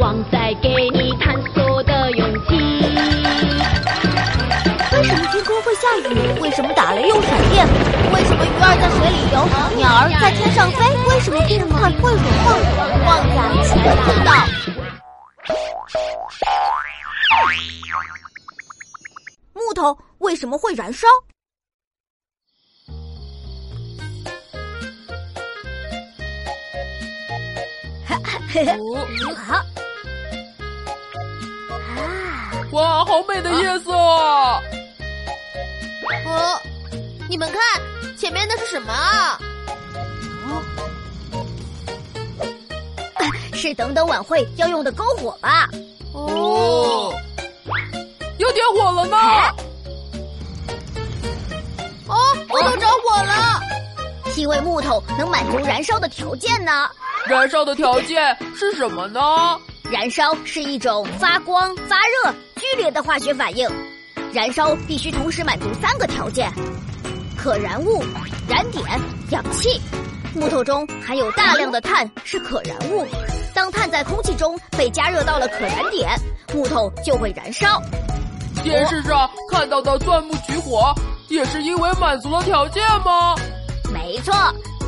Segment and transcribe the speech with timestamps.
[0.00, 2.56] 旺在给你探索的勇气。
[4.92, 6.40] 为什么天空会下雨？
[6.40, 7.66] 为什么打雷又闪电？
[8.14, 10.82] 为什么鱼儿在水里游，鸟儿在天上飞？
[11.06, 12.56] 为什么变化会融化？
[13.04, 13.36] 旺仔
[13.68, 13.76] 全
[14.06, 14.32] 知道。
[19.52, 21.06] 木头为什么会燃烧？
[28.06, 28.18] 哈、
[29.46, 29.69] 好。
[32.72, 33.92] 哇，好美的夜色！
[33.92, 34.60] 啊
[36.26, 36.60] 哦，
[37.28, 37.60] 你们看，
[38.16, 39.38] 前面那是什么啊？
[43.52, 45.68] 是等等晚会要用的篝火吧？
[46.12, 47.12] 哦，
[48.38, 49.16] 要点火了呢！
[52.06, 52.16] 哦，
[52.48, 53.60] 木头着火了，
[54.36, 56.88] 因为木头能满足燃烧的条件呢。
[57.26, 59.20] 燃烧的条件是什么呢？
[59.90, 63.68] 燃烧是一种发光、发热、剧烈的化学反应。
[64.32, 66.48] 燃烧必须同时满足三个条件：
[67.36, 68.00] 可燃物、
[68.48, 68.84] 燃点、
[69.30, 69.80] 氧气。
[70.32, 73.04] 木头中含有大量的碳，是可燃物。
[73.52, 76.08] 当碳在空气中被加热到了可燃点，
[76.54, 77.82] 木头就会燃烧。
[78.62, 80.94] 电视上看到的钻木取火，
[81.26, 83.34] 也是因为满足了条件吗？
[83.92, 84.32] 没错。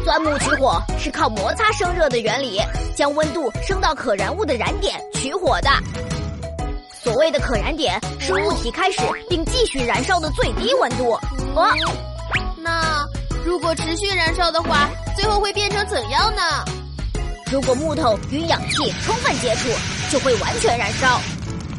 [0.04, 2.60] 钻木取火是靠摩擦生热的原理，
[2.96, 5.70] 将温度升到可燃物的燃点取火的。
[7.02, 11.12] 所谓的可燃点是物体开始并继续燃烧的最低温度。
[11.54, 11.72] 哦，
[12.58, 13.04] 那
[13.44, 16.42] 如果持续燃烧的话，最后会变成怎样呢？
[17.50, 19.68] 如果木头与氧气充分接触，
[20.10, 21.20] 就会完全燃烧。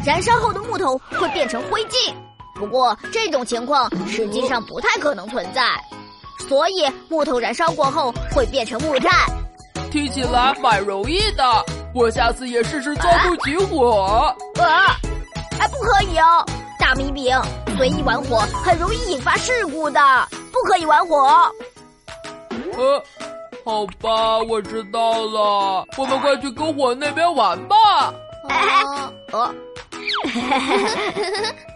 [0.06, 2.14] 燃烧后的木头会变成灰烬。
[2.56, 5.62] 不过这种情况实际上不太可能存在。
[6.48, 9.12] 所以木头燃烧过后会变成木炭，
[9.92, 11.44] 听起来蛮容易的。
[11.94, 14.36] 我下次也试试钻木取火。
[14.60, 14.98] 啊，
[15.60, 16.46] 哎，不可以哦！
[16.80, 17.40] 大米饼
[17.78, 20.00] 随意玩火很容易引发事故的，
[20.52, 21.50] 不可以玩火。
[22.76, 23.04] 呃，
[23.64, 25.86] 好吧，我知道了。
[25.98, 28.14] 我们快去篝火那边玩吧。
[28.50, 29.54] 啊， 哦。